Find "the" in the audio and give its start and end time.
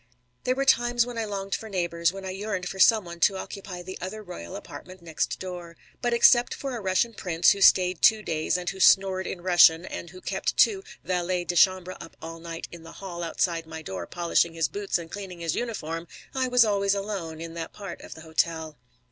3.83-3.99, 12.81-12.93, 18.15-18.21